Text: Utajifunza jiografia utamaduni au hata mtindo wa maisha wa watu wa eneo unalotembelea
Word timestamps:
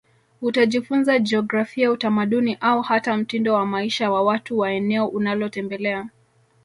Utajifunza 0.41 1.19
jiografia 1.19 1.91
utamaduni 1.91 2.57
au 2.61 2.81
hata 2.81 3.17
mtindo 3.17 3.53
wa 3.53 3.65
maisha 3.65 4.11
wa 4.11 4.23
watu 4.23 4.59
wa 4.59 4.71
eneo 4.71 5.07
unalotembelea 5.07 6.09